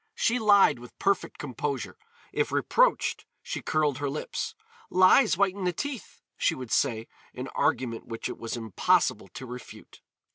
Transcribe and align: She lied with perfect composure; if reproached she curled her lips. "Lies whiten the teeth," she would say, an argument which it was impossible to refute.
She 0.15 0.39
lied 0.39 0.79
with 0.79 0.97
perfect 0.97 1.37
composure; 1.37 1.95
if 2.33 2.51
reproached 2.51 3.27
she 3.43 3.61
curled 3.61 3.99
her 3.99 4.09
lips. 4.09 4.55
"Lies 4.89 5.37
whiten 5.37 5.63
the 5.63 5.71
teeth," 5.73 6.23
she 6.37 6.55
would 6.55 6.71
say, 6.71 7.07
an 7.35 7.49
argument 7.49 8.07
which 8.07 8.27
it 8.27 8.39
was 8.39 8.57
impossible 8.57 9.27
to 9.27 9.45
refute. 9.45 10.01